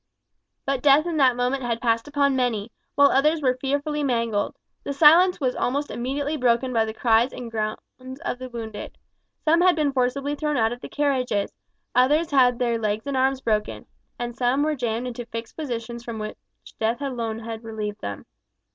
[0.65, 4.55] But death in that moment had passed upon many, while others were fearfully mangled.
[4.83, 8.97] The silence was almost immediately broken by the cries and groans of the wounded.
[9.45, 11.53] Some had been forcibly thrown out of the carriages,
[11.93, 13.85] others had their legs and arms broken,
[14.17, 16.35] and some were jammed into fixed positions from which
[16.79, 18.25] death alone relieved them.